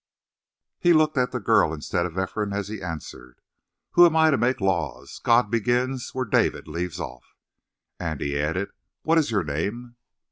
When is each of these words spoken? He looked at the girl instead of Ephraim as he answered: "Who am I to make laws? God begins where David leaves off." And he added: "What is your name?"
He 0.79 0.93
looked 0.93 1.15
at 1.15 1.31
the 1.31 1.39
girl 1.39 1.71
instead 1.71 2.07
of 2.07 2.17
Ephraim 2.17 2.53
as 2.53 2.69
he 2.69 2.81
answered: 2.81 3.39
"Who 3.91 4.03
am 4.07 4.15
I 4.15 4.31
to 4.31 4.35
make 4.39 4.59
laws? 4.59 5.19
God 5.19 5.51
begins 5.51 6.09
where 6.15 6.25
David 6.25 6.67
leaves 6.67 6.99
off." 6.99 7.35
And 7.99 8.19
he 8.19 8.35
added: 8.35 8.71
"What 9.03 9.19
is 9.19 9.29
your 9.29 9.43
name?" 9.43 9.97